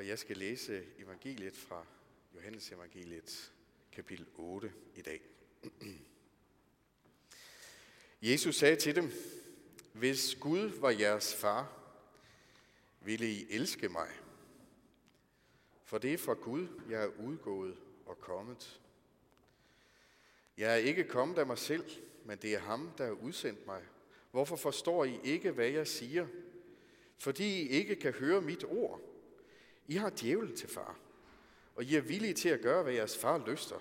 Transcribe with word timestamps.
Og 0.00 0.06
jeg 0.06 0.18
skal 0.18 0.36
læse 0.36 0.84
evangeliet 0.98 1.56
fra 1.56 1.86
Johannes 2.34 2.72
evangeliet, 2.72 3.52
kapitel 3.92 4.26
8 4.34 4.72
i 4.96 5.02
dag. 5.02 5.22
Jesus 8.22 8.56
sagde 8.56 8.76
til 8.76 8.94
dem, 8.94 9.12
hvis 9.92 10.34
Gud 10.34 10.68
var 10.68 10.90
jeres 10.90 11.34
far, 11.34 11.72
ville 13.00 13.30
I 13.30 13.46
elske 13.50 13.88
mig. 13.88 14.08
For 15.84 15.98
det 15.98 16.12
er 16.14 16.18
fra 16.18 16.34
Gud, 16.34 16.68
jeg 16.90 17.02
er 17.02 17.20
udgået 17.20 17.76
og 18.06 18.18
kommet. 18.18 18.80
Jeg 20.56 20.72
er 20.72 20.76
ikke 20.76 21.04
kommet 21.04 21.38
af 21.38 21.46
mig 21.46 21.58
selv, 21.58 21.90
men 22.24 22.38
det 22.38 22.54
er 22.54 22.60
ham, 22.60 22.90
der 22.98 23.04
har 23.04 23.12
udsendt 23.12 23.66
mig. 23.66 23.82
Hvorfor 24.30 24.56
forstår 24.56 25.04
I 25.04 25.20
ikke, 25.24 25.50
hvad 25.50 25.68
jeg 25.68 25.86
siger? 25.86 26.26
Fordi 27.18 27.62
I 27.62 27.68
ikke 27.68 27.96
kan 27.96 28.12
høre 28.12 28.40
mit 28.40 28.64
ord. 28.64 29.09
I 29.90 29.96
har 29.96 30.12
djævlen 30.20 30.56
til 30.56 30.68
far, 30.68 30.98
og 31.74 31.84
I 31.84 31.96
er 31.96 32.00
villige 32.00 32.34
til 32.34 32.48
at 32.48 32.60
gøre, 32.60 32.82
hvad 32.82 32.92
jeres 32.92 33.18
far 33.18 33.44
lyster. 33.46 33.76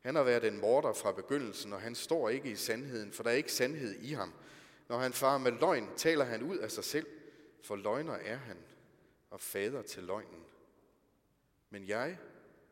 Han 0.00 0.14
har 0.14 0.22
været 0.22 0.44
en 0.44 0.60
morder 0.60 0.92
fra 0.92 1.12
begyndelsen, 1.12 1.72
og 1.72 1.80
han 1.80 1.94
står 1.94 2.28
ikke 2.28 2.50
i 2.50 2.56
sandheden, 2.56 3.12
for 3.12 3.22
der 3.22 3.30
er 3.30 3.34
ikke 3.34 3.52
sandhed 3.52 3.94
i 4.00 4.12
ham. 4.12 4.32
Når 4.88 4.98
han 4.98 5.12
farer 5.12 5.38
med 5.38 5.52
løgn, 5.52 5.88
taler 5.96 6.24
han 6.24 6.42
ud 6.42 6.56
af 6.56 6.70
sig 6.70 6.84
selv, 6.84 7.06
for 7.62 7.76
løgner 7.76 8.12
er 8.12 8.36
han, 8.36 8.56
og 9.30 9.40
fader 9.40 9.82
til 9.82 10.02
løgnen. 10.02 10.44
Men 11.70 11.88
jeg 11.88 12.18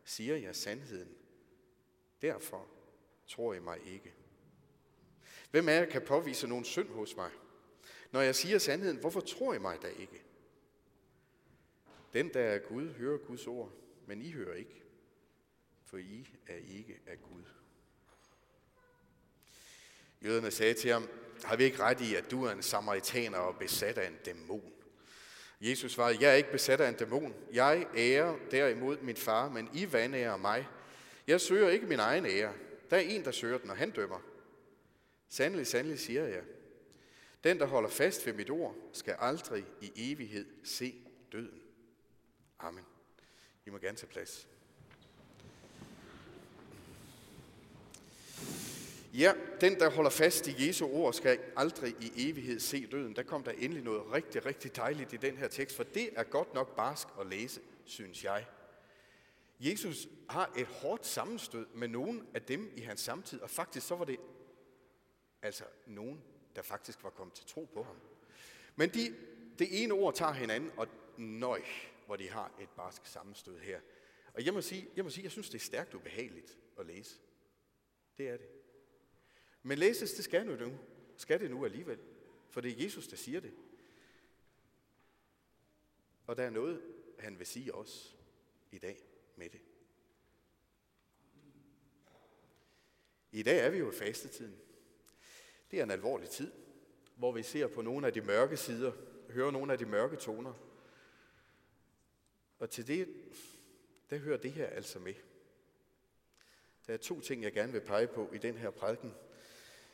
siger 0.04 0.36
jer 0.36 0.52
sandheden. 0.52 1.14
Derfor 2.22 2.66
tror 3.26 3.54
I 3.54 3.60
mig 3.60 3.78
ikke. 3.86 4.14
Hvem 5.50 5.68
af 5.68 5.80
jer 5.80 5.90
kan 5.90 6.02
påvise 6.02 6.48
nogen 6.48 6.64
synd 6.64 6.88
hos 6.88 7.16
mig? 7.16 7.30
Når 8.12 8.20
jeg 8.20 8.34
siger 8.34 8.58
sandheden, 8.58 8.96
hvorfor 8.96 9.20
tror 9.20 9.54
I 9.54 9.58
mig 9.58 9.82
da 9.82 9.88
ikke? 9.88 10.22
Den, 12.16 12.34
der 12.34 12.40
er 12.40 12.58
Gud, 12.58 12.92
hører 12.92 13.18
Guds 13.18 13.46
ord, 13.46 13.72
men 14.06 14.22
I 14.22 14.32
hører 14.32 14.54
ikke, 14.54 14.82
for 15.84 15.96
I 15.96 16.28
er 16.46 16.56
ikke 16.56 17.00
af 17.06 17.20
Gud. 17.22 17.42
Jøderne 20.24 20.50
sagde 20.50 20.74
til 20.74 20.92
ham, 20.92 21.08
har 21.44 21.56
vi 21.56 21.64
ikke 21.64 21.78
ret 21.78 22.00
i, 22.00 22.14
at 22.14 22.30
du 22.30 22.44
er 22.44 22.50
en 22.50 22.62
samaritaner 22.62 23.38
og 23.38 23.58
besat 23.58 23.98
af 23.98 24.08
en 24.08 24.16
dæmon? 24.24 24.72
Jesus 25.60 25.92
svarede, 25.92 26.18
jeg 26.20 26.30
er 26.30 26.34
ikke 26.34 26.52
besat 26.52 26.80
af 26.80 26.88
en 26.88 26.94
dæmon. 26.94 27.34
Jeg 27.52 27.86
ærer 27.96 28.38
derimod 28.50 28.98
min 28.98 29.16
far, 29.16 29.48
men 29.48 29.68
I 29.74 29.92
vandærer 29.92 30.36
mig. 30.36 30.68
Jeg 31.26 31.40
søger 31.40 31.68
ikke 31.68 31.86
min 31.86 32.00
egen 32.00 32.26
ære. 32.26 32.54
Der 32.90 32.96
er 32.96 33.00
en, 33.00 33.24
der 33.24 33.30
søger 33.30 33.58
den, 33.58 33.70
og 33.70 33.76
han 33.76 33.90
dømmer. 33.90 34.20
Sandelig, 35.28 35.66
sandelig 35.66 35.98
siger 35.98 36.26
jeg, 36.26 36.42
den, 37.44 37.58
der 37.58 37.66
holder 37.66 37.88
fast 37.88 38.26
ved 38.26 38.32
mit 38.32 38.50
ord, 38.50 38.76
skal 38.92 39.16
aldrig 39.18 39.64
i 39.80 39.92
evighed 40.12 40.46
se 40.64 40.94
døden. 41.32 41.65
Amen. 42.58 42.84
I 43.66 43.70
må 43.70 43.78
gerne 43.78 43.96
tage 43.96 44.10
plads. 44.10 44.48
Ja, 49.14 49.32
den, 49.60 49.80
der 49.80 49.90
holder 49.90 50.10
fast 50.10 50.46
i 50.46 50.66
Jesu 50.66 50.86
ord, 50.86 51.12
skal 51.12 51.40
aldrig 51.56 51.94
i 52.00 52.30
evighed 52.30 52.60
se 52.60 52.86
døden. 52.86 53.16
Der 53.16 53.22
kom 53.22 53.42
der 53.42 53.50
endelig 53.50 53.82
noget 53.82 54.12
rigtig, 54.12 54.46
rigtig 54.46 54.76
dejligt 54.76 55.12
i 55.12 55.16
den 55.16 55.36
her 55.36 55.48
tekst, 55.48 55.76
for 55.76 55.82
det 55.82 56.10
er 56.16 56.22
godt 56.22 56.54
nok 56.54 56.76
barsk 56.76 57.08
at 57.20 57.26
læse, 57.26 57.60
synes 57.84 58.24
jeg. 58.24 58.46
Jesus 59.60 60.08
har 60.28 60.52
et 60.56 60.66
hårdt 60.66 61.06
sammenstød 61.06 61.66
med 61.74 61.88
nogen 61.88 62.26
af 62.34 62.42
dem 62.42 62.72
i 62.76 62.80
hans 62.80 63.00
samtid, 63.00 63.40
og 63.40 63.50
faktisk 63.50 63.86
så 63.86 63.96
var 63.96 64.04
det 64.04 64.16
altså 65.42 65.64
nogen, 65.86 66.22
der 66.56 66.62
faktisk 66.62 67.02
var 67.02 67.10
kommet 67.10 67.34
til 67.34 67.46
tro 67.46 67.68
på 67.74 67.82
ham. 67.82 67.96
Men 68.76 68.90
de, 68.90 69.14
det 69.58 69.82
ene 69.82 69.94
ord 69.94 70.14
tager 70.14 70.32
hinanden, 70.32 70.70
og 70.76 70.88
nøj, 71.16 71.62
hvor 72.06 72.16
de 72.16 72.28
har 72.28 72.54
et 72.60 72.68
barsk 72.76 73.06
sammenstød 73.06 73.58
her. 73.58 73.80
Og 74.34 74.44
jeg 74.44 74.54
må 74.54 74.60
sige, 74.60 74.88
jeg 74.96 75.04
må 75.04 75.10
sige, 75.10 75.24
jeg 75.24 75.32
synes, 75.32 75.50
det 75.50 75.58
er 75.58 75.64
stærkt 75.64 75.94
ubehageligt 75.94 76.58
at 76.78 76.86
læse. 76.86 77.20
Det 78.18 78.28
er 78.28 78.36
det. 78.36 78.48
Men 79.62 79.78
læses, 79.78 80.12
det 80.12 80.24
skal, 80.24 80.46
nu, 80.46 80.78
skal 81.16 81.40
det 81.40 81.50
nu 81.50 81.64
alligevel. 81.64 81.98
For 82.50 82.60
det 82.60 82.72
er 82.72 82.84
Jesus, 82.84 83.08
der 83.08 83.16
siger 83.16 83.40
det. 83.40 83.54
Og 86.26 86.36
der 86.36 86.42
er 86.42 86.50
noget, 86.50 86.82
han 87.18 87.38
vil 87.38 87.46
sige 87.46 87.74
os 87.74 88.16
i 88.70 88.78
dag 88.78 88.98
med 89.36 89.50
det. 89.50 89.60
I 93.32 93.42
dag 93.42 93.58
er 93.58 93.70
vi 93.70 93.78
jo 93.78 93.90
i 93.90 93.94
fastetiden. 93.94 94.60
Det 95.70 95.78
er 95.78 95.82
en 95.82 95.90
alvorlig 95.90 96.28
tid, 96.28 96.52
hvor 97.16 97.32
vi 97.32 97.42
ser 97.42 97.66
på 97.66 97.82
nogle 97.82 98.06
af 98.06 98.12
de 98.12 98.20
mørke 98.20 98.56
sider, 98.56 98.92
hører 99.30 99.50
nogle 99.50 99.72
af 99.72 99.78
de 99.78 99.86
mørke 99.86 100.16
toner. 100.16 100.65
Og 102.58 102.70
til 102.70 102.86
det, 102.86 103.08
der 104.10 104.18
hører 104.18 104.36
det 104.36 104.52
her 104.52 104.66
altså 104.66 104.98
med. 104.98 105.14
Der 106.86 106.92
er 106.92 106.96
to 106.96 107.20
ting, 107.20 107.42
jeg 107.42 107.52
gerne 107.52 107.72
vil 107.72 107.80
pege 107.80 108.06
på 108.06 108.32
i 108.32 108.38
den 108.38 108.56
her 108.56 108.70
prædiken 108.70 109.14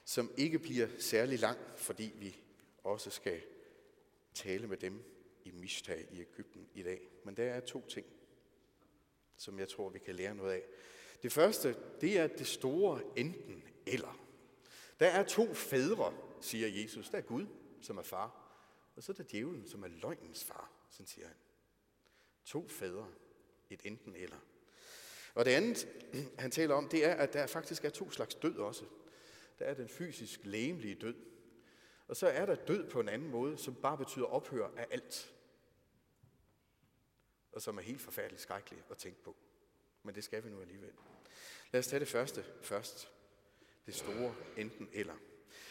som 0.05 0.31
ikke 0.37 0.59
bliver 0.59 0.89
særlig 0.99 1.39
lang, 1.39 1.59
fordi 1.77 2.13
vi 2.17 2.37
også 2.85 3.11
skal 3.11 3.43
tale 4.35 4.67
med 4.67 4.77
dem 4.77 5.05
i 5.45 5.51
Mishtag 5.51 6.09
i 6.11 6.21
Ægypten 6.21 6.69
i 6.75 6.83
dag. 6.83 7.09
Men 7.25 7.37
der 7.37 7.45
er 7.45 7.61
to 7.61 7.87
ting, 7.89 8.07
som 9.37 9.59
jeg 9.59 9.69
tror, 9.69 9.89
vi 9.89 9.99
kan 9.99 10.15
lære 10.15 10.35
noget 10.35 10.53
af. 10.53 10.63
Det 11.23 11.33
første, 11.33 11.77
det 12.01 12.19
er 12.19 12.27
det 12.27 12.47
store 12.47 13.01
enten 13.17 13.65
eller. 13.87 14.19
Der 15.01 15.07
er 15.07 15.25
to 15.25 15.55
fædre, 15.55 16.15
siger 16.41 16.69
Jesus. 16.83 17.09
Der 17.09 17.19
er 17.19 17.23
Gud, 17.23 17.47
som 17.81 17.99
er 17.99 18.03
far, 18.03 18.59
og 18.97 19.03
så 19.03 19.13
er 19.13 19.17
der 19.17 19.25
djævlen, 19.31 19.69
som 19.69 19.83
er 19.83 19.89
løgnens 19.89 20.45
far, 20.45 20.71
sådan 20.91 21.07
siger 21.07 21.27
han. 21.27 21.37
To 22.45 22.69
fædre, 22.69 23.09
et 23.71 23.81
enten 23.85 24.17
eller. 24.17 24.37
Og 25.35 25.45
det 25.45 25.51
andet, 25.51 25.89
han 26.39 26.51
taler 26.51 26.75
om, 26.75 26.89
det 26.89 27.05
er, 27.05 27.15
at 27.15 27.33
der 27.33 27.47
faktisk 27.47 27.85
er 27.85 27.91
to 27.91 28.11
slags 28.11 28.35
død 28.35 28.57
også 28.57 28.85
der 29.63 29.69
er 29.69 29.75
den 29.75 29.89
fysisk 29.89 30.41
lægemlige 30.45 30.95
død. 30.95 31.15
Og 32.09 32.17
så 32.17 32.27
er 32.27 32.47
der 32.47 32.55
død 32.55 32.91
på 32.91 33.01
en 33.01 33.09
anden 33.09 33.31
måde, 33.31 33.59
som 33.59 33.75
bare 33.75 33.99
betyder 33.99 34.25
ophør 34.25 34.69
af 34.77 34.87
alt. 34.91 35.35
Og 37.53 37.63
som 37.63 37.79
er 37.79 37.83
helt 37.83 38.01
forfærdeligt 38.01 38.43
skrækkelig 38.43 38.83
at 38.91 38.97
tænke 38.99 39.23
på. 39.23 39.37
Men 40.03 40.15
det 40.15 40.25
skal 40.25 40.45
vi 40.45 40.51
nu 40.51 40.61
alligevel. 40.61 40.93
Lad 41.73 41.79
os 41.79 41.87
tage 41.87 42.01
det 42.01 42.09
første 42.09 42.45
først. 42.63 43.11
Det 43.87 43.95
store 43.95 44.35
enten 44.57 44.89
eller. 44.93 45.15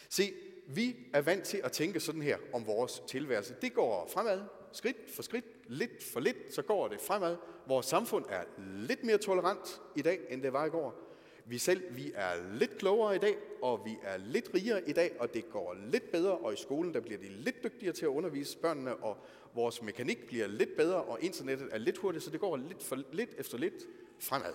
Se, 0.08 0.34
vi 0.66 1.10
er 1.14 1.20
vant 1.20 1.44
til 1.44 1.58
at 1.64 1.72
tænke 1.72 2.00
sådan 2.00 2.22
her 2.22 2.38
om 2.52 2.66
vores 2.66 3.02
tilværelse. 3.08 3.56
Det 3.60 3.74
går 3.74 4.08
fremad, 4.08 4.44
skridt 4.72 5.10
for 5.14 5.22
skridt, 5.22 5.44
lidt 5.66 6.04
for 6.12 6.20
lidt, 6.20 6.54
så 6.54 6.62
går 6.62 6.88
det 6.88 7.00
fremad. 7.00 7.36
Vores 7.66 7.86
samfund 7.86 8.24
er 8.28 8.44
lidt 8.58 9.04
mere 9.04 9.18
tolerant 9.18 9.80
i 9.96 10.02
dag, 10.02 10.20
end 10.30 10.42
det 10.42 10.52
var 10.52 10.64
i 10.64 10.68
går. 10.68 11.08
Vi 11.44 11.58
selv, 11.58 11.96
vi 11.96 12.12
er 12.14 12.54
lidt 12.54 12.78
klogere 12.78 13.16
i 13.16 13.18
dag, 13.18 13.36
og 13.62 13.84
vi 13.84 13.96
er 14.02 14.16
lidt 14.16 14.50
rigere 14.54 14.88
i 14.88 14.92
dag, 14.92 15.16
og 15.18 15.34
det 15.34 15.50
går 15.50 15.76
lidt 15.90 16.12
bedre, 16.12 16.38
og 16.38 16.52
i 16.52 16.56
skolen 16.56 16.94
der 16.94 17.00
bliver 17.00 17.18
de 17.18 17.28
lidt 17.28 17.64
dygtigere 17.64 17.94
til 17.94 18.04
at 18.04 18.08
undervise 18.08 18.58
børnene, 18.58 18.96
og 18.96 19.16
vores 19.54 19.82
mekanik 19.82 20.26
bliver 20.26 20.46
lidt 20.46 20.76
bedre, 20.76 21.02
og 21.02 21.18
internettet 21.20 21.68
er 21.72 21.78
lidt 21.78 21.98
hurtigt, 21.98 22.24
så 22.24 22.30
det 22.30 22.40
går 22.40 22.56
lidt, 22.56 22.82
for, 22.82 22.98
lidt 23.12 23.30
efter 23.38 23.58
lidt 23.58 23.74
fremad. 24.18 24.54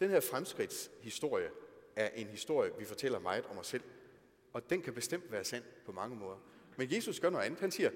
Den 0.00 0.10
her 0.10 0.20
fremskridtshistorie 0.20 1.48
er 1.96 2.08
en 2.08 2.26
historie, 2.26 2.70
vi 2.78 2.84
fortæller 2.84 3.18
meget 3.18 3.44
om 3.50 3.58
os 3.58 3.66
selv, 3.66 3.82
og 4.52 4.70
den 4.70 4.82
kan 4.82 4.94
bestemt 4.94 5.32
være 5.32 5.44
sand 5.44 5.62
på 5.86 5.92
mange 5.92 6.16
måder. 6.16 6.36
Men 6.76 6.92
Jesus 6.92 7.20
gør 7.20 7.30
noget 7.30 7.44
andet. 7.44 7.60
Han 7.60 7.70
siger, 7.70 7.90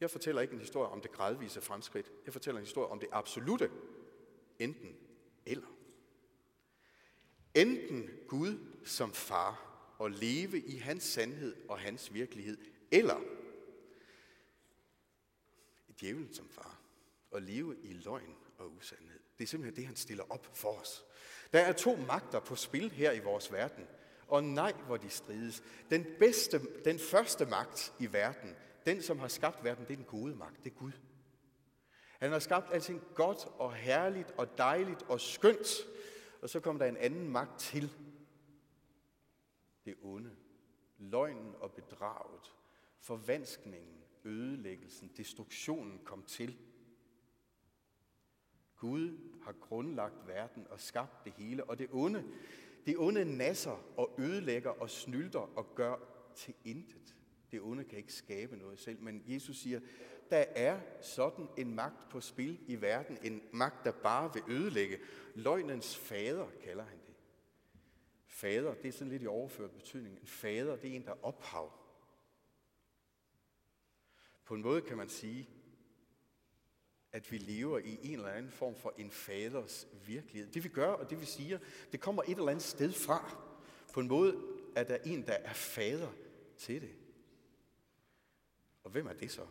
jeg 0.00 0.10
fortæller 0.10 0.42
ikke 0.42 0.54
en 0.54 0.60
historie 0.60 0.88
om 0.88 1.00
det 1.00 1.12
gradvise 1.12 1.60
fremskridt. 1.60 2.12
Jeg 2.24 2.32
fortæller 2.32 2.58
en 2.58 2.66
historie 2.66 2.88
om 2.88 3.00
det 3.00 3.08
absolute 3.12 3.70
enten 4.58 4.96
eller. 5.46 5.66
Enten 7.54 8.10
Gud 8.28 8.58
som 8.84 9.12
far 9.12 9.66
og 9.98 10.10
leve 10.10 10.60
i 10.60 10.76
hans 10.76 11.04
sandhed 11.04 11.56
og 11.68 11.78
hans 11.78 12.14
virkelighed, 12.14 12.58
eller 12.90 13.20
djævlen 16.00 16.34
som 16.34 16.48
far 16.48 16.80
og 17.30 17.42
leve 17.42 17.76
i 17.82 17.92
løgn 17.92 18.36
og 18.58 18.72
usandhed. 18.72 19.20
Det 19.38 19.44
er 19.44 19.48
simpelthen 19.48 19.76
det, 19.76 19.86
han 19.86 19.96
stiller 19.96 20.24
op 20.30 20.56
for 20.56 20.80
os. 20.80 21.04
Der 21.52 21.60
er 21.60 21.72
to 21.72 21.96
magter 21.96 22.40
på 22.40 22.56
spil 22.56 22.90
her 22.90 23.12
i 23.12 23.20
vores 23.20 23.52
verden, 23.52 23.86
og 24.28 24.44
nej, 24.44 24.72
hvor 24.72 24.96
de 24.96 25.10
strides. 25.10 25.62
Den 25.90 26.06
bedste, 26.18 26.60
den 26.84 26.98
første 26.98 27.46
magt 27.46 27.92
i 28.00 28.12
verden, 28.12 28.56
den 28.86 29.02
som 29.02 29.18
har 29.18 29.28
skabt 29.28 29.64
verden, 29.64 29.84
det 29.84 29.92
er 29.92 29.96
den 29.96 30.04
gode 30.04 30.34
magt, 30.34 30.64
det 30.64 30.72
er 30.72 30.76
Gud. 30.76 30.92
Han 32.18 32.32
har 32.32 32.38
skabt 32.38 32.72
alting 32.72 33.02
godt 33.14 33.46
og 33.46 33.74
herligt 33.74 34.30
og 34.30 34.58
dejligt 34.58 35.02
og 35.02 35.20
skønt, 35.20 35.68
og 36.42 36.50
så 36.50 36.60
kom 36.60 36.78
der 36.78 36.86
en 36.86 36.96
anden 36.96 37.28
magt 37.28 37.60
til. 37.60 37.92
Det 39.84 39.94
onde. 40.02 40.36
Løgnen 40.98 41.54
og 41.60 41.72
bedraget. 41.72 42.52
Forvanskningen, 42.98 44.04
ødelæggelsen, 44.24 45.12
destruktionen 45.16 46.00
kom 46.04 46.22
til. 46.22 46.58
Gud 48.76 49.18
har 49.44 49.52
grundlagt 49.52 50.26
verden 50.26 50.66
og 50.70 50.80
skabt 50.80 51.24
det 51.24 51.32
hele, 51.32 51.64
og 51.64 51.78
det 51.78 51.88
onde, 51.92 52.24
det 52.86 52.98
onde 52.98 53.36
nasser 53.36 53.84
og 53.96 54.14
ødelægger 54.18 54.70
og 54.70 54.90
snylder 54.90 55.58
og 55.58 55.74
gør 55.74 55.96
til 56.34 56.54
intet. 56.64 57.16
Det 57.50 57.60
onde 57.60 57.84
kan 57.84 57.98
ikke 57.98 58.12
skabe 58.12 58.56
noget 58.56 58.78
selv, 58.78 59.00
men 59.00 59.22
Jesus 59.26 59.56
siger, 59.56 59.80
der 60.30 60.44
er 60.54 60.80
sådan 61.02 61.48
en 61.56 61.74
magt 61.74 62.08
på 62.10 62.20
spil 62.20 62.58
i 62.66 62.80
verden, 62.80 63.18
en 63.22 63.42
magt, 63.52 63.84
der 63.84 63.92
bare 63.92 64.32
vil 64.34 64.42
ødelægge. 64.48 64.98
Løgnens 65.34 65.96
fader 65.96 66.46
kalder 66.64 66.84
han 66.84 66.98
det. 67.06 67.14
Fader, 68.26 68.74
det 68.74 68.88
er 68.88 68.92
sådan 68.92 69.12
lidt 69.12 69.22
i 69.22 69.26
overført 69.26 69.70
betydning. 69.70 70.18
En 70.20 70.26
fader, 70.26 70.76
det 70.76 70.90
er 70.90 70.94
en, 70.94 71.04
der 71.04 71.10
er 71.10 71.24
ophav. 71.24 71.72
På 74.44 74.54
en 74.54 74.62
måde 74.62 74.82
kan 74.82 74.96
man 74.96 75.08
sige, 75.08 75.48
at 77.12 77.32
vi 77.32 77.38
lever 77.38 77.78
i 77.78 77.98
en 78.02 78.18
eller 78.18 78.28
anden 78.28 78.52
form 78.52 78.76
for 78.76 78.94
en 78.98 79.10
faders 79.10 79.88
virkelighed. 80.06 80.52
Det 80.52 80.64
vi 80.64 80.68
gør, 80.68 80.92
og 80.92 81.10
det 81.10 81.20
vi 81.20 81.26
siger, 81.26 81.58
det 81.92 82.00
kommer 82.00 82.22
et 82.22 82.30
eller 82.30 82.48
andet 82.48 82.64
sted 82.64 82.92
fra. 82.92 83.36
På 83.92 84.00
en 84.00 84.08
måde 84.08 84.42
er 84.76 84.84
der 84.84 84.96
en, 85.04 85.26
der 85.26 85.32
er 85.32 85.52
fader 85.52 86.12
til 86.56 86.80
det. 86.80 87.05
Og 88.86 88.92
hvem 88.92 89.06
er 89.06 89.12
det 89.12 89.30
så? 89.30 89.46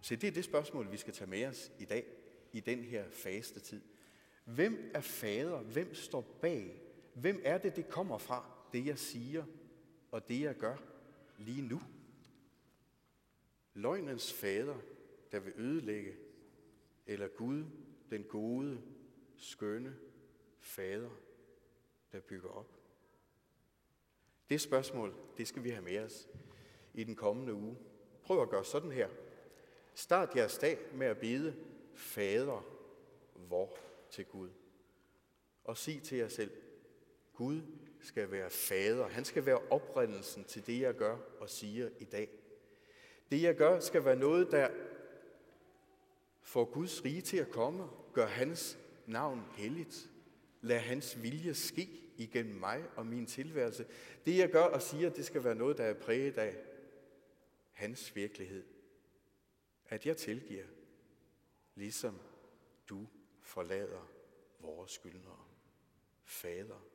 Se, 0.00 0.16
det 0.16 0.26
er 0.26 0.32
det 0.32 0.44
spørgsmål, 0.44 0.92
vi 0.92 0.96
skal 0.96 1.14
tage 1.14 1.30
med 1.30 1.46
os 1.46 1.72
i 1.78 1.84
dag, 1.84 2.06
i 2.52 2.60
den 2.60 2.84
her 2.84 3.10
faste 3.10 3.60
tid. 3.60 3.82
Hvem 4.44 4.90
er 4.94 5.00
fader? 5.00 5.62
Hvem 5.62 5.94
står 5.94 6.38
bag? 6.40 6.82
Hvem 7.14 7.40
er 7.44 7.58
det, 7.58 7.76
det 7.76 7.88
kommer 7.88 8.18
fra, 8.18 8.50
det 8.72 8.86
jeg 8.86 8.98
siger 8.98 9.44
og 10.10 10.28
det 10.28 10.40
jeg 10.40 10.54
gør 10.54 10.76
lige 11.38 11.62
nu? 11.62 11.80
Løgnens 13.74 14.32
fader, 14.32 14.76
der 15.32 15.40
vil 15.40 15.52
ødelægge, 15.56 16.16
eller 17.06 17.28
Gud, 17.28 17.64
den 18.10 18.24
gode, 18.24 18.80
skønne 19.36 19.96
fader, 20.60 21.10
der 22.12 22.20
bygger 22.20 22.48
op? 22.48 22.78
Det 24.50 24.60
spørgsmål, 24.60 25.14
det 25.36 25.48
skal 25.48 25.64
vi 25.64 25.70
have 25.70 25.84
med 25.84 25.98
os 25.98 26.28
i 26.94 27.04
den 27.04 27.16
kommende 27.16 27.54
uge. 27.54 27.76
Prøv 28.24 28.42
at 28.42 28.48
gøre 28.48 28.64
sådan 28.64 28.92
her. 28.92 29.08
Start 29.94 30.36
jeres 30.36 30.58
dag 30.58 30.78
med 30.92 31.06
at 31.06 31.18
bede 31.18 31.54
Fader 31.94 32.66
vor 33.34 33.78
til 34.10 34.24
Gud. 34.24 34.48
Og 35.64 35.76
sig 35.76 36.02
til 36.02 36.18
jer 36.18 36.28
selv, 36.28 36.50
Gud 37.34 37.60
skal 38.00 38.30
være 38.30 38.50
fader. 38.50 39.08
Han 39.08 39.24
skal 39.24 39.46
være 39.46 39.60
oprindelsen 39.70 40.44
til 40.44 40.66
det, 40.66 40.80
jeg 40.80 40.94
gør 40.94 41.16
og 41.40 41.50
siger 41.50 41.88
i 41.98 42.04
dag. 42.04 42.28
Det, 43.30 43.42
jeg 43.42 43.56
gør, 43.56 43.80
skal 43.80 44.04
være 44.04 44.16
noget, 44.16 44.50
der 44.50 44.68
får 46.42 46.64
Guds 46.64 47.04
rige 47.04 47.20
til 47.20 47.36
at 47.36 47.50
komme. 47.50 47.88
Gør 48.12 48.26
hans 48.26 48.78
navn 49.06 49.42
helligt. 49.56 50.10
Lad 50.60 50.78
hans 50.78 51.22
vilje 51.22 51.54
ske 51.54 51.88
igennem 52.16 52.54
mig 52.54 52.84
og 52.96 53.06
min 53.06 53.26
tilværelse. 53.26 53.86
Det, 54.26 54.38
jeg 54.38 54.50
gør 54.50 54.64
og 54.64 54.82
siger, 54.82 55.10
det 55.10 55.24
skal 55.24 55.44
være 55.44 55.54
noget, 55.54 55.78
der 55.78 55.84
er 55.84 55.94
præget 55.94 56.38
af 56.38 56.56
hans 57.74 58.16
virkelighed. 58.16 58.64
At 59.88 60.06
jeg 60.06 60.16
tilgiver, 60.16 60.66
ligesom 61.74 62.20
du 62.88 63.08
forlader 63.42 64.10
vores 64.58 64.92
skyldnere. 64.92 65.44
Fader, 66.24 66.86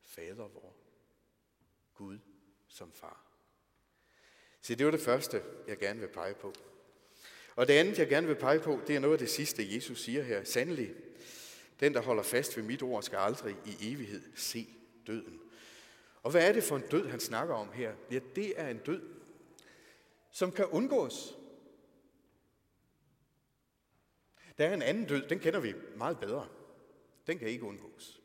fader 0.00 0.48
vor. 0.48 0.76
Gud 1.94 2.18
som 2.68 2.92
far. 2.92 3.24
Så 4.60 4.74
det 4.74 4.86
var 4.86 4.90
det 4.90 5.00
første, 5.00 5.42
jeg 5.68 5.78
gerne 5.78 6.00
vil 6.00 6.08
pege 6.08 6.34
på. 6.34 6.52
Og 7.56 7.68
det 7.68 7.74
andet, 7.74 7.98
jeg 7.98 8.08
gerne 8.08 8.26
vil 8.26 8.36
pege 8.36 8.60
på, 8.60 8.80
det 8.86 8.96
er 8.96 9.00
noget 9.00 9.14
af 9.14 9.18
det 9.18 9.30
sidste, 9.30 9.74
Jesus 9.74 10.02
siger 10.02 10.22
her. 10.22 10.44
Sandelig, 10.44 10.94
den, 11.80 11.94
der 11.94 12.00
holder 12.00 12.22
fast 12.22 12.56
ved 12.56 12.64
mit 12.64 12.82
ord, 12.82 13.02
skal 13.02 13.16
aldrig 13.16 13.56
i 13.66 13.92
evighed 13.92 14.22
se 14.34 14.68
døden. 15.06 15.40
Og 16.22 16.30
hvad 16.30 16.48
er 16.48 16.52
det 16.52 16.64
for 16.64 16.76
en 16.76 16.86
død, 16.90 17.08
han 17.08 17.20
snakker 17.20 17.54
om 17.54 17.72
her? 17.72 17.94
Ja, 18.10 18.20
det 18.36 18.60
er 18.60 18.68
en 18.68 18.78
død, 18.78 19.13
som 20.34 20.52
kan 20.52 20.66
undgås. 20.66 21.38
Der 24.58 24.66
er 24.66 24.74
en 24.74 24.82
anden 24.82 25.04
død, 25.04 25.28
den 25.28 25.38
kender 25.38 25.60
vi 25.60 25.74
meget 25.96 26.20
bedre. 26.20 26.48
Den 27.26 27.38
kan 27.38 27.48
ikke 27.48 27.64
undgås. 27.64 28.22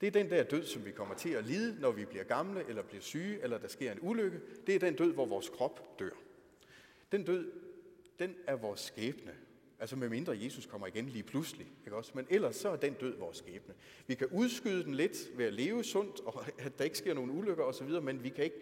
Det 0.00 0.06
er 0.06 0.10
den 0.10 0.30
der 0.30 0.42
død, 0.42 0.66
som 0.66 0.84
vi 0.84 0.90
kommer 0.90 1.14
til 1.14 1.30
at 1.30 1.44
lide, 1.44 1.80
når 1.80 1.90
vi 1.90 2.04
bliver 2.04 2.24
gamle 2.24 2.68
eller 2.68 2.82
bliver 2.82 3.02
syge, 3.02 3.42
eller 3.42 3.58
der 3.58 3.68
sker 3.68 3.92
en 3.92 3.98
ulykke. 4.02 4.40
Det 4.66 4.74
er 4.74 4.78
den 4.78 4.94
død, 4.94 5.12
hvor 5.12 5.26
vores 5.26 5.48
krop 5.48 5.98
dør. 5.98 6.10
Den 7.12 7.24
død, 7.24 7.52
den 8.18 8.34
er 8.46 8.56
vores 8.56 8.80
skæbne. 8.80 9.34
Altså 9.78 9.96
med 9.96 10.08
mindre 10.08 10.38
Jesus 10.42 10.66
kommer 10.66 10.86
igen 10.86 11.08
lige 11.08 11.22
pludselig. 11.22 11.66
Ikke 11.84 11.96
også? 11.96 12.12
Men 12.14 12.26
ellers 12.30 12.56
så 12.56 12.68
er 12.68 12.76
den 12.76 12.94
død 12.94 13.16
vores 13.16 13.36
skæbne. 13.36 13.74
Vi 14.06 14.14
kan 14.14 14.26
udskyde 14.26 14.84
den 14.84 14.94
lidt 14.94 15.38
ved 15.38 15.44
at 15.44 15.52
leve 15.52 15.84
sundt, 15.84 16.20
og 16.20 16.44
at 16.58 16.78
der 16.78 16.84
ikke 16.84 16.98
sker 16.98 17.14
nogen 17.14 17.30
ulykker 17.30 17.64
osv., 17.64 17.88
men 18.02 18.24
vi 18.24 18.28
kan 18.28 18.44
ikke, 18.44 18.60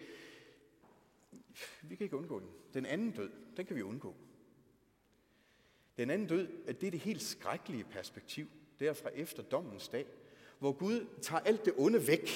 vi 1.81 1.95
kan 1.95 2.03
ikke 2.03 2.17
undgå 2.17 2.39
den. 2.39 2.49
Den 2.73 2.85
anden 2.85 3.11
død, 3.11 3.31
den 3.57 3.65
kan 3.65 3.75
vi 3.75 3.81
undgå. 3.81 4.15
Den 5.97 6.09
anden 6.09 6.27
død, 6.27 6.47
at 6.67 6.81
det 6.81 6.87
er 6.87 6.91
det 6.91 6.99
helt 6.99 7.21
skrækkelige 7.21 7.83
perspektiv, 7.83 8.47
derfra 8.79 9.09
efter 9.09 9.43
dommens 9.43 9.87
dag, 9.87 10.05
hvor 10.59 10.71
Gud 10.71 11.07
tager 11.21 11.39
alt 11.39 11.65
det 11.65 11.73
onde 11.77 12.07
væk, 12.07 12.29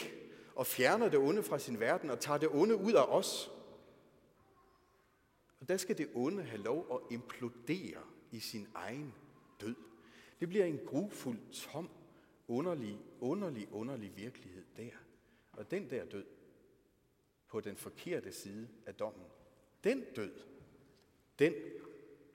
og 0.55 0.67
fjerner 0.67 1.09
det 1.09 1.19
onde 1.19 1.43
fra 1.43 1.59
sin 1.59 1.79
verden, 1.79 2.09
og 2.09 2.19
tager 2.19 2.37
det 2.37 2.49
onde 2.49 2.75
ud 2.75 2.93
af 2.93 3.03
os. 3.03 3.51
Og 5.59 5.67
der 5.67 5.77
skal 5.77 5.97
det 5.97 6.09
onde 6.13 6.43
have 6.43 6.61
lov 6.61 6.87
at 6.93 7.13
implodere 7.13 8.01
i 8.31 8.39
sin 8.39 8.67
egen 8.73 9.13
død. 9.61 9.75
Det 10.39 10.49
bliver 10.49 10.65
en 10.65 10.79
grufuld, 10.85 11.39
tom, 11.51 11.89
underlig, 12.47 12.99
underlig, 13.19 13.67
underlig 13.71 14.17
virkelighed 14.17 14.63
der. 14.77 14.91
Og 15.51 15.71
den 15.71 15.89
der 15.89 16.05
død, 16.05 16.25
på 17.51 17.61
den 17.61 17.77
forkerte 17.77 18.31
side 18.31 18.69
af 18.85 18.95
dommen, 18.95 19.27
den 19.83 20.13
død, 20.15 20.41
den 21.39 21.53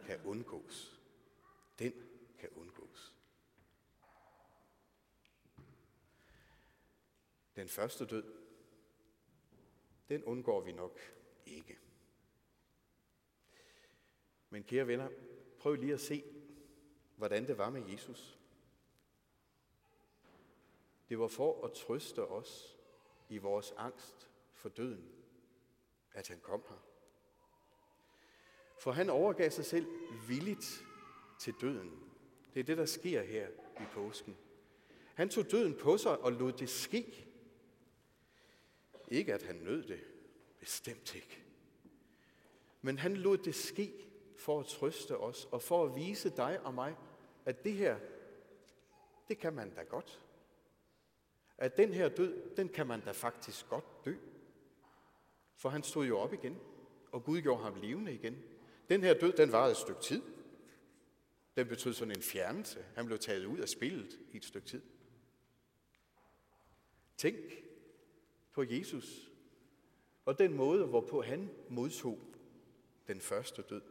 kan 0.07 0.21
undgås. 0.25 1.01
Den 1.79 1.93
kan 2.39 2.49
undgås. 2.57 3.15
Den 7.57 7.69
første 7.69 8.07
død, 8.07 8.25
den 10.09 10.25
undgår 10.25 10.61
vi 10.61 10.73
nok 10.73 11.01
ikke. 11.47 11.79
Men 14.51 14.65
kære 14.65 14.87
venner, 14.87 15.09
prøv 15.59 15.75
lige 15.75 15.95
at 15.95 16.01
se, 16.01 16.25
hvordan 17.17 17.47
det 17.47 17.59
var 17.59 17.71
med 17.71 17.89
Jesus. 17.89 18.39
Det 21.09 21.19
var 21.19 21.29
for 21.29 21.65
at 21.65 21.73
trøste 21.73 22.27
os 22.27 22.77
i 23.29 23.39
vores 23.39 23.73
angst 23.77 24.31
for 24.67 24.71
døden, 24.71 25.09
at 26.13 26.29
han 26.29 26.41
kom 26.41 26.65
her. 26.69 26.77
For 28.79 28.93
han 28.93 29.11
overgav 29.11 29.50
sig 29.50 29.64
selv 29.64 29.87
villigt 30.29 30.85
til 31.38 31.55
døden. 31.61 32.12
Det 32.55 32.61
er 32.61 32.64
det, 32.64 32.76
der 32.76 32.87
sker 32.87 33.23
her 33.23 33.49
i 33.81 33.85
påsken. 33.93 34.37
Han 35.14 35.29
tog 35.29 35.50
døden 35.50 35.76
på 35.81 35.99
sig 35.99 36.19
og 36.19 36.33
lod 36.33 36.52
det 36.52 36.69
ske. 36.69 37.26
Ikke 39.09 39.35
at 39.35 39.43
han 39.43 39.57
nød 39.57 39.83
det, 39.83 40.00
bestemt 40.61 41.14
ikke. 41.14 41.45
Men 42.83 42.99
han 42.99 43.17
lod 43.17 43.38
det 43.38 43.55
ske 43.55 43.93
for 44.38 44.61
at 44.61 44.67
trøste 44.67 45.19
os 45.19 45.45
og 45.45 45.62
for 45.62 45.85
at 45.85 45.97
vise 45.97 46.31
dig 46.31 46.61
og 46.61 46.75
mig, 46.75 46.97
at 47.45 47.64
det 47.64 47.73
her, 47.73 47.99
det 49.29 49.38
kan 49.38 49.52
man 49.52 49.75
da 49.75 49.83
godt. 49.83 50.23
At 51.59 51.76
den 51.76 51.93
her 51.93 52.09
død, 52.09 52.57
den 52.57 52.69
kan 52.69 52.87
man 52.87 53.00
da 53.00 53.11
faktisk 53.11 53.69
godt 53.69 54.05
dø. 54.05 54.14
For 55.57 55.69
han 55.69 55.83
stod 55.83 56.07
jo 56.07 56.19
op 56.19 56.33
igen, 56.33 56.59
og 57.13 57.25
Gud 57.25 57.41
gjorde 57.41 57.63
ham 57.63 57.75
levende 57.75 58.15
igen. 58.15 58.43
Den 58.89 59.03
her 59.03 59.15
død, 59.15 59.33
den 59.33 59.53
varede 59.53 59.71
et 59.71 59.77
stykke 59.77 60.01
tid. 60.01 60.23
Den 61.57 61.69
betød 61.69 61.93
sådan 61.93 62.17
en 62.17 62.23
fjernelse. 62.23 62.85
Han 62.95 63.07
blev 63.07 63.19
taget 63.19 63.45
ud 63.45 63.59
af 63.59 63.69
spillet 63.69 64.19
i 64.33 64.37
et 64.37 64.45
stykke 64.45 64.67
tid. 64.69 64.83
Tænk 67.17 67.37
på 68.53 68.63
Jesus 68.63 69.31
og 70.25 70.39
den 70.39 70.55
måde, 70.55 70.87
hvorpå 70.87 71.23
han 71.23 71.51
modtog 71.69 72.19
den 73.07 73.21
første 73.21 73.63
død. 73.63 73.83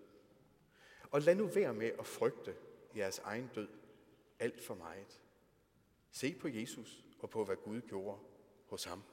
Og 1.11 1.21
lad 1.21 1.35
nu 1.35 1.47
være 1.47 1.73
med 1.73 1.91
at 1.99 2.05
frygte 2.05 2.55
jeres 2.95 3.19
egen 3.19 3.49
død 3.55 3.67
alt 4.39 4.61
for 4.61 4.75
meget. 4.75 5.21
Se 6.11 6.33
på 6.33 6.47
Jesus 6.47 7.05
og 7.19 7.29
på, 7.29 7.45
hvad 7.45 7.55
Gud 7.55 7.81
gjorde 7.81 8.19
hos 8.65 8.83
ham. 8.83 9.03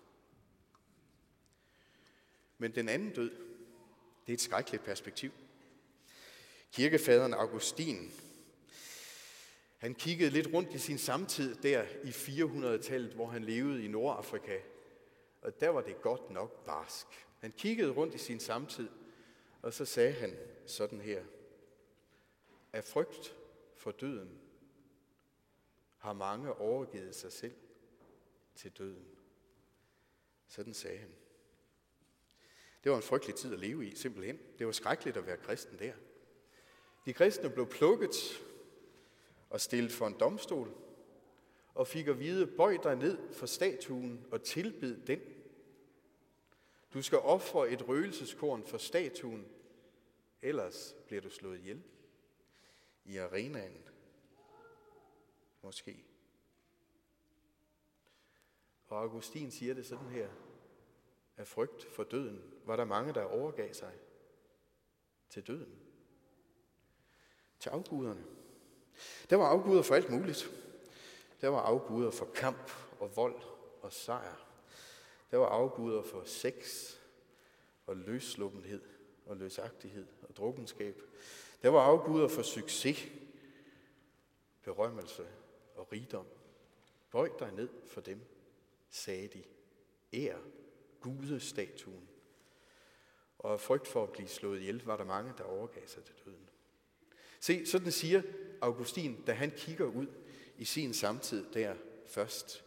Men 2.59 2.75
den 2.75 2.89
anden 2.89 3.11
død, 3.11 3.31
det 4.27 4.33
er 4.33 4.35
et 4.35 4.41
skrækkeligt 4.41 4.85
perspektiv. 4.85 5.31
Kirkefaderen 6.73 7.35
Augustin, 7.35 8.13
han 9.79 9.95
kiggede 9.95 10.31
lidt 10.31 10.53
rundt 10.53 10.75
i 10.75 10.79
sin 10.79 10.99
samtid 10.99 11.55
der 11.55 11.87
i 12.05 12.11
400-tallet, 12.11 13.13
hvor 13.13 13.27
han 13.27 13.45
levede 13.45 13.85
i 13.85 13.89
Nordafrika. 13.89 14.59
Og 15.43 15.61
der 15.61 15.69
var 15.69 15.81
det 15.81 16.03
godt 16.03 16.31
nok 16.31 16.65
barsk. 16.65 17.07
Han 17.39 17.53
kiggede 17.53 17.91
rundt 17.91 18.15
i 18.15 18.19
sin 18.19 18.41
samtid, 18.41 18.89
og 19.63 19.73
så 19.73 19.85
sagde 19.85 20.13
han 20.13 20.37
sådan 20.67 21.01
her. 21.01 21.23
Af 22.73 22.85
frygt 22.85 23.37
for 23.77 23.91
døden 23.91 24.39
har 25.99 26.13
mange 26.13 26.53
overgivet 26.53 27.15
sig 27.15 27.33
selv 27.33 27.55
til 28.55 28.71
døden. 28.71 29.07
Sådan 30.49 30.75
sagde 30.75 30.99
han. 30.99 31.15
Det 32.85 32.91
var 32.91 32.97
en 32.97 33.03
frygtelig 33.03 33.37
tid 33.37 33.53
at 33.53 33.59
leve 33.59 33.87
i, 33.87 33.95
simpelthen. 33.95 34.39
Det 34.59 34.67
var 34.67 34.73
skrækkeligt 34.73 35.17
at 35.17 35.27
være 35.27 35.37
kristen 35.37 35.79
der. 35.79 35.93
De 37.07 37.13
kristne 37.13 37.51
blev 37.51 37.67
plukket 37.67 38.43
og 39.51 39.61
stillet 39.61 39.93
for 39.93 40.07
en 40.07 40.17
domstol, 40.21 40.75
og 41.75 41.87
fik 41.87 42.07
at 42.07 42.19
vide, 42.19 42.47
bøj 42.47 42.77
dig 42.83 42.97
ned 42.97 43.33
for 43.33 43.47
statuen 43.47 44.27
og 44.31 44.43
tilbed 44.43 45.07
den. 45.07 45.21
Du 46.95 47.03
skal 47.03 47.19
ofre 47.19 47.71
et 47.71 47.89
røgelseskorn 47.89 48.65
for 48.65 48.79
statuen, 48.79 49.47
ellers 50.43 50.97
bliver 51.07 51.23
du 51.23 51.31
slået 51.31 51.59
ihjel 51.59 51.83
i 53.05 53.17
arenaen. 53.17 53.89
Måske. 55.63 56.05
Og 58.87 59.01
Augustin 59.03 59.51
siger 59.51 59.75
det 59.75 59.87
sådan 59.87 60.09
her. 60.09 60.29
Af 61.37 61.47
frygt 61.47 61.85
for 61.85 62.05
døden 62.05 62.43
var 62.65 62.77
der 62.77 62.85
mange, 62.85 63.15
der 63.15 63.23
overgav 63.23 63.75
sig 63.75 63.93
til 65.29 65.47
døden. 65.47 65.79
Til 67.59 67.71
afguderne. 67.71 68.25
Der 69.31 69.37
var 69.37 69.47
afguder 69.47 69.83
for 69.83 69.95
alt 69.95 70.11
muligt. 70.11 70.51
Der 71.41 71.49
var 71.49 71.61
afguder 71.61 72.11
for 72.11 72.25
kamp 72.35 72.71
og 73.01 73.17
vold 73.17 73.43
og 73.81 73.93
sejr. 73.93 74.47
Der 75.31 75.37
var 75.37 75.47
afguder 75.47 76.03
for 76.03 76.25
sex 76.25 76.91
og 77.87 77.97
løsluppenhed 77.97 78.83
og 79.27 79.37
løsagtighed 79.37 80.07
og 80.29 80.37
drukkenskab. 80.37 81.03
Der 81.63 81.69
var 81.69 81.81
afguder 81.81 82.29
for 82.29 82.43
succes, 82.43 83.09
berømmelse 84.63 85.27
og 85.75 85.93
rigdom. 85.93 86.27
Bøj 87.11 87.29
dig 87.39 87.53
ned 87.53 87.69
for 87.87 88.01
dem, 88.01 88.21
sagde 88.91 89.29
de. 89.29 89.43
Ær 90.13 90.37
gudestatuen. 91.03 92.09
Og 93.39 93.53
af 93.53 93.61
frygt 93.61 93.89
for 93.89 94.03
at 94.03 94.13
blive 94.13 94.29
slået 94.29 94.61
ihjel, 94.61 94.85
var 94.85 94.97
der 94.97 95.05
mange, 95.05 95.35
der 95.39 95.45
overgav 95.45 95.87
sig 95.87 96.05
til 96.05 96.15
døden. 96.25 96.49
Se, 97.41 97.67
sådan 97.67 97.93
siger 97.93 98.23
Augustin, 98.61 99.25
da 99.25 99.33
han 99.33 99.51
kigger 99.51 99.87
ud 99.87 100.07
i 100.59 100.65
sin 100.65 100.95
samtid 100.95 101.53
der 101.53 101.77
først 102.07 102.65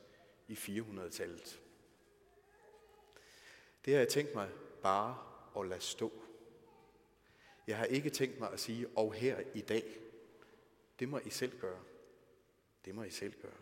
i 0.48 0.54
400-tallet. 0.54 1.62
Det 3.86 3.94
har 3.94 4.00
jeg 4.00 4.10
tænkt 4.10 4.36
mig 4.36 4.50
bare 4.82 5.18
at 5.60 5.68
lade 5.68 5.82
stå. 5.82 6.12
Jeg 7.68 7.77
har 7.77 7.86
ikke 7.86 8.10
tænkt 8.10 8.39
mig 8.39 8.51
at 8.51 8.60
sige, 8.60 8.88
og 8.96 9.13
her 9.13 9.39
i 9.54 9.62
dag, 9.62 10.00
det 11.00 11.10
må 11.10 11.20
I 11.25 11.30
selv 11.30 11.60
gøre. 11.60 11.84
Det 12.86 12.96
må 12.96 13.04
I 13.04 13.10
selv 13.10 13.42
gøre. 13.42 13.62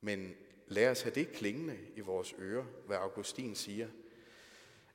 Men 0.00 0.36
lad 0.70 0.90
os 0.90 1.02
have 1.02 1.14
det 1.14 1.32
klingende 1.32 1.78
i 1.96 2.00
vores 2.00 2.34
ører, 2.38 2.64
hvad 2.86 2.96
Augustin 2.96 3.54
siger. 3.54 3.88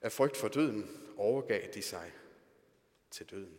Af 0.01 0.11
frygt 0.11 0.37
for 0.37 0.47
døden 0.47 1.11
overgav 1.17 1.67
de 1.73 1.81
sig 1.81 2.11
til 3.11 3.25
døden. 3.25 3.57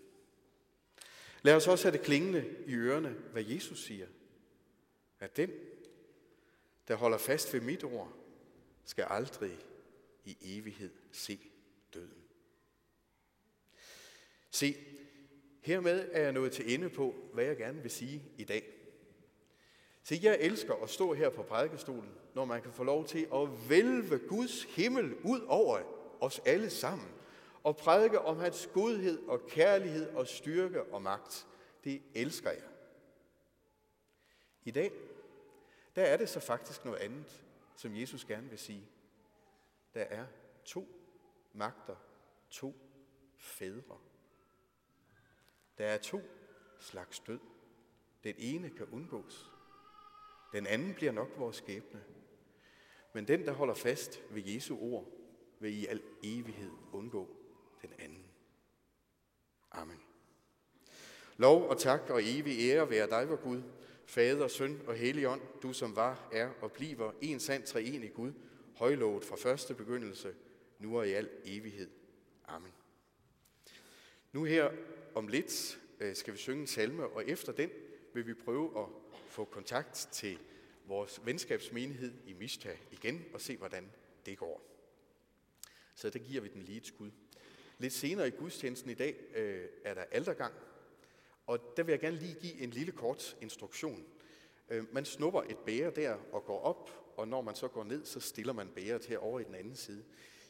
Lad 1.43 1.55
os 1.55 1.69
også 1.69 1.85
have 1.85 1.97
det 1.97 2.07
klingende 2.07 2.57
i 2.67 2.75
ørerne, 2.75 3.17
hvad 3.33 3.45
Jesus 3.45 3.85
siger. 3.85 4.07
At 5.21 5.37
den, 5.37 5.51
der 6.89 6.95
holder 6.95 7.19
fast 7.19 7.55
ved 7.55 7.61
mit 7.61 7.85
ord, 7.85 8.13
skal 8.85 9.07
aldrig 9.09 9.59
i 10.25 10.37
evighed 10.41 10.91
se 11.13 11.39
døden. 11.95 12.25
Se, 14.51 14.77
hermed 15.61 16.09
er 16.13 16.23
jeg 16.23 16.33
nået 16.33 16.53
til 16.53 16.75
ende 16.75 16.91
på, 16.91 17.15
hvad 17.33 17.45
jeg 17.45 17.57
gerne 17.57 17.83
vil 17.83 17.91
sige 17.91 18.23
i 18.39 18.45
dag. 18.45 18.73
Se, 20.09 20.21
jeg 20.23 20.39
elsker 20.41 20.75
at 20.75 20.91
stå 20.91 21.15
her 21.15 21.31
på 21.31 21.43
prædikestolen, 21.43 22.15
når 22.35 22.45
man 22.45 22.63
kan 22.63 22.73
få 22.73 22.85
lov 22.85 23.07
til 23.07 23.29
at 23.35 23.69
vælve 23.69 24.19
Guds 24.29 24.63
himmel 24.63 25.15
ud 25.25 25.41
over 25.41 25.81
os 26.21 26.41
alle 26.45 26.71
sammen 26.71 27.09
og 27.65 27.77
prædike 27.77 28.19
om 28.19 28.39
hans 28.39 28.69
godhed 28.73 29.29
og 29.29 29.41
kærlighed 29.49 30.09
og 30.15 30.27
styrke 30.27 30.83
og 30.83 31.03
magt. 31.03 31.47
Det 31.85 32.03
elsker 32.15 32.51
jeg. 32.51 32.63
I 34.65 34.71
dag, 34.71 34.93
der 35.97 36.03
er 36.03 36.17
det 36.17 36.29
så 36.29 36.41
faktisk 36.41 36.85
noget 36.85 36.99
andet, 36.99 37.45
som 37.77 37.97
Jesus 37.97 38.25
gerne 38.25 38.49
vil 38.49 38.59
sige. 38.59 38.89
Der 39.95 40.03
er 40.03 40.27
to 40.65 40.89
magter, 41.53 41.97
to 42.51 42.75
fædre. 43.37 43.99
Der 45.79 45.87
er 45.87 45.99
to 45.99 46.21
slags 46.79 47.21
død. 47.21 47.41
Den 48.25 48.35
ene 48.39 48.71
kan 48.71 48.87
undgås. 48.93 49.56
Den 50.53 50.67
anden 50.67 50.95
bliver 50.95 51.13
nok 51.13 51.29
vores 51.37 51.57
skæbne. 51.57 52.05
Men 53.13 53.29
den, 53.29 53.47
der 53.47 53.53
holder 53.53 53.75
fast 53.75 54.23
ved 54.31 54.43
Jesu 54.43 54.79
ord, 54.81 55.13
vil 55.61 55.83
i 55.83 55.87
al 55.87 56.03
evighed 56.23 56.71
undgå 56.93 57.29
den 57.83 57.93
anden. 57.99 58.25
Amen. 59.71 60.01
Lov 61.37 61.69
og 61.69 61.79
tak 61.79 62.11
og 62.11 62.21
evig 62.25 62.71
ære 62.71 62.91
være 62.91 63.11
dig, 63.11 63.29
vor 63.29 63.37
Gud, 63.37 63.63
Fader, 64.07 64.49
Søn 64.49 64.81
og 64.87 64.95
Helligånd, 64.95 65.41
du 65.63 65.73
som 65.73 65.97
var, 65.97 66.29
er 66.33 66.51
og 66.61 66.73
bliver 66.73 67.13
en 67.21 67.41
sand 67.41 67.63
treenig 67.63 68.15
Gud, 68.15 68.33
højlovet 68.77 69.25
fra 69.25 69.37
første 69.37 69.75
begyndelse, 69.75 70.35
nu 70.79 70.99
og 70.99 71.09
i 71.09 71.13
al 71.13 71.29
evighed. 71.45 71.91
Amen. 72.45 72.73
Nu 74.33 74.45
her 74.45 74.71
om 75.15 75.29
lidt 75.29 75.79
øh, 76.01 76.17
skal 76.17 76.33
vi 76.33 76.39
synge 76.39 76.61
en 76.61 76.67
salme, 76.67 77.07
og 77.07 77.29
efter 77.29 77.53
den 77.53 77.71
vil 78.15 78.27
vi 78.27 78.35
prøve 78.35 78.81
at 78.81 79.06
få 79.37 79.45
kontakt 79.45 80.09
til 80.13 80.39
vores 80.87 81.21
venskabsmenighed 81.25 82.13
i 82.27 82.33
Mista 82.33 82.77
igen 82.91 83.25
og 83.35 83.41
se, 83.41 83.57
hvordan 83.57 83.93
det 84.27 84.39
går. 84.39 84.63
Så 85.95 86.11
der 86.11 86.19
giver 86.19 86.41
vi 86.41 86.49
den 86.49 86.63
lige 86.63 86.77
et 86.77 86.87
skud. 86.87 87.11
Lidt 87.79 87.93
senere 87.93 88.29
i 88.29 88.31
gudstjenesten 88.31 88.91
i 88.91 88.95
dag 88.95 89.17
øh, 89.35 89.69
er 89.85 89.95
der 89.95 90.05
aldergang, 90.11 90.55
og 91.47 91.59
der 91.77 91.83
vil 91.83 91.93
jeg 91.93 92.01
gerne 92.01 92.17
lige 92.17 92.35
give 92.35 92.61
en 92.61 92.71
lille 92.71 92.93
kort 92.93 93.37
instruktion. 93.41 94.05
Øh, 94.69 94.95
man 94.95 95.05
snupper 95.05 95.43
et 95.43 95.59
bære 95.59 95.91
der 95.91 96.17
og 96.33 96.45
går 96.45 96.61
op, 96.61 96.91
og 97.17 97.29
når 97.29 97.41
man 97.41 97.55
så 97.55 97.69
går 97.69 97.85
ned, 97.85 98.05
så 98.05 98.21
stiller 98.21 98.53
man 98.53 98.69
bæret 98.69 99.07
herovre 99.07 99.43
i 99.43 99.45
den 99.45 99.55
anden 99.55 99.77
side. 99.77 100.05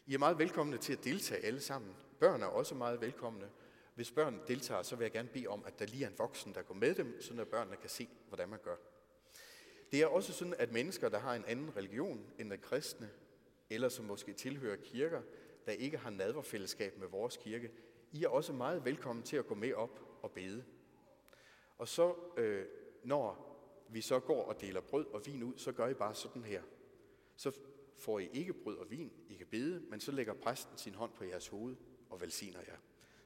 I 0.06 0.14
er 0.14 0.18
meget 0.18 0.38
velkomne 0.38 0.78
til 0.78 0.92
at 0.92 1.04
deltage 1.04 1.44
alle 1.44 1.60
sammen. 1.60 1.94
Børn 2.20 2.42
er 2.42 2.46
også 2.46 2.74
meget 2.74 3.00
velkomne. 3.00 3.50
Hvis 3.96 4.10
børn 4.10 4.40
deltager, 4.48 4.82
så 4.82 4.96
vil 4.96 5.04
jeg 5.04 5.12
gerne 5.12 5.28
bede 5.28 5.46
om, 5.46 5.64
at 5.66 5.78
der 5.78 5.86
lige 5.86 6.04
er 6.04 6.08
en 6.08 6.18
voksen, 6.18 6.54
der 6.54 6.62
går 6.62 6.74
med 6.74 6.94
dem, 6.94 7.20
så 7.20 7.40
at 7.40 7.48
børnene 7.48 7.76
kan 7.76 7.90
se, 7.90 8.08
hvordan 8.28 8.48
man 8.48 8.58
gør. 8.62 8.76
Det 9.92 10.02
er 10.02 10.06
også 10.06 10.32
sådan, 10.32 10.54
at 10.58 10.72
mennesker, 10.72 11.08
der 11.08 11.18
har 11.18 11.34
en 11.34 11.44
anden 11.44 11.76
religion 11.76 12.26
end 12.38 12.50
den 12.50 12.60
kristne, 12.60 13.10
eller 13.70 13.88
som 13.88 14.04
måske 14.04 14.32
tilhører 14.32 14.76
kirker, 14.76 15.22
der 15.66 15.72
ikke 15.72 15.98
har 15.98 16.10
nadverfællesskab 16.10 16.98
med 16.98 17.08
vores 17.08 17.36
kirke, 17.36 17.70
I 18.12 18.24
er 18.24 18.28
også 18.28 18.52
meget 18.52 18.84
velkommen 18.84 19.22
til 19.22 19.36
at 19.36 19.46
gå 19.46 19.54
med 19.54 19.72
op 19.72 20.00
og 20.22 20.30
bede. 20.30 20.64
Og 21.78 21.88
så, 21.88 22.14
øh, 22.36 22.66
når 23.04 23.56
vi 23.88 24.00
så 24.00 24.20
går 24.20 24.44
og 24.44 24.60
deler 24.60 24.80
brød 24.80 25.06
og 25.06 25.26
vin 25.26 25.42
ud, 25.42 25.52
så 25.56 25.72
gør 25.72 25.88
I 25.88 25.94
bare 25.94 26.14
sådan 26.14 26.44
her. 26.44 26.62
Så 27.36 27.58
får 27.96 28.18
I 28.18 28.28
ikke 28.32 28.52
brød 28.52 28.76
og 28.76 28.90
vin, 28.90 29.12
I 29.28 29.34
kan 29.34 29.46
bede, 29.46 29.80
men 29.80 30.00
så 30.00 30.12
lægger 30.12 30.34
præsten 30.34 30.78
sin 30.78 30.94
hånd 30.94 31.12
på 31.12 31.24
jeres 31.24 31.48
hoved 31.48 31.76
og 32.10 32.20
velsigner 32.20 32.60
jer. 32.68 32.76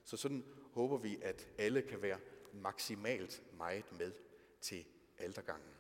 Så 0.05 0.17
sådan 0.17 0.45
håber 0.73 0.97
vi, 0.97 1.19
at 1.23 1.49
alle 1.59 1.83
kan 1.83 2.03
være 2.03 2.19
maksimalt 2.53 3.43
meget 3.59 3.85
med 3.99 4.13
til 4.61 4.85
aldergangen. 5.19 5.71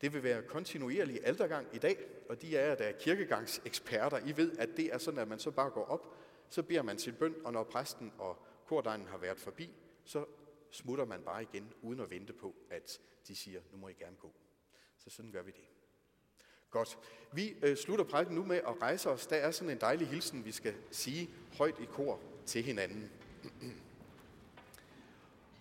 Det 0.00 0.12
vil 0.12 0.22
være 0.22 0.42
kontinuerlig 0.42 1.26
aldergang 1.26 1.66
i 1.72 1.78
dag, 1.78 1.96
og 2.28 2.42
de 2.42 2.58
af 2.58 2.68
jer, 2.68 2.74
der 2.74 2.84
er 2.84 2.92
kirkegangseksperter, 2.98 4.18
I 4.26 4.36
ved, 4.36 4.58
at 4.58 4.68
det 4.76 4.94
er 4.94 4.98
sådan, 4.98 5.20
at 5.20 5.28
man 5.28 5.38
så 5.38 5.50
bare 5.50 5.70
går 5.70 5.84
op, 5.84 6.16
så 6.48 6.62
beder 6.62 6.82
man 6.82 6.98
sin 6.98 7.14
bøn, 7.14 7.34
og 7.44 7.52
når 7.52 7.64
præsten 7.64 8.12
og 8.18 8.36
kordegnen 8.66 9.06
har 9.06 9.18
været 9.18 9.38
forbi, 9.38 9.70
så 10.04 10.24
smutter 10.70 11.04
man 11.04 11.22
bare 11.22 11.42
igen, 11.42 11.72
uden 11.82 12.00
at 12.00 12.10
vente 12.10 12.32
på, 12.32 12.54
at 12.70 13.00
de 13.28 13.36
siger, 13.36 13.60
nu 13.72 13.78
må 13.78 13.88
I 13.88 13.92
gerne 13.92 14.16
gå. 14.16 14.32
Så 14.98 15.10
sådan 15.10 15.32
gør 15.32 15.42
vi 15.42 15.50
det. 15.50 15.64
Godt. 16.70 16.98
Vi 17.32 17.56
øh, 17.62 17.76
slutter 17.76 18.04
prædiken 18.04 18.34
nu 18.34 18.44
med 18.44 18.56
at 18.56 18.82
rejse 18.82 19.10
os. 19.10 19.26
Der 19.26 19.36
er 19.36 19.50
sådan 19.50 19.70
en 19.70 19.80
dejlig 19.80 20.08
hilsen, 20.08 20.44
vi 20.44 20.52
skal 20.52 20.74
sige 20.90 21.30
højt 21.58 21.80
i 21.80 21.84
kor 21.84 22.20
til 22.46 22.62
hinanden. 22.62 23.10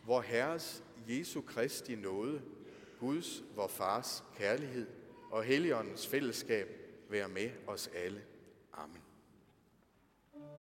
Vor 0.06 0.22
Herres 0.22 0.84
Jesu 1.08 1.42
Kristi 1.42 1.96
nåde, 1.96 2.42
Guds, 3.00 3.44
vor 3.56 3.68
Fars 3.68 4.24
kærlighed 4.38 4.88
og 5.32 5.44
Helligåndens 5.44 6.08
fællesskab 6.08 6.68
være 7.10 7.30
med 7.30 7.50
os 7.68 7.88
alle. 7.88 8.22
Amen. 8.74 9.11